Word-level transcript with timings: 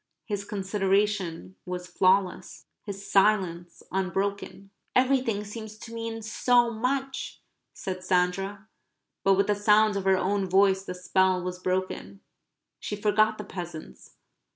His 0.25 0.45
consideration 0.45 1.57
was 1.63 1.85
flawless; 1.85 2.65
his 2.81 3.07
silence 3.11 3.83
unbroken. 3.91 4.71
"Everything 4.95 5.43
seems 5.43 5.77
to 5.77 5.93
mean 5.93 6.23
so 6.23 6.71
much," 6.71 7.39
said 7.71 8.03
Sandra. 8.03 8.67
But 9.23 9.35
with 9.35 9.45
the 9.45 9.53
sound 9.53 9.95
of 9.95 10.05
her 10.05 10.17
own 10.17 10.49
voice 10.49 10.83
the 10.85 10.95
spell 10.95 11.43
was 11.43 11.59
broken. 11.59 12.21
She 12.79 12.95
forgot 12.95 13.37
the 13.37 13.43
peasants. 13.43 14.15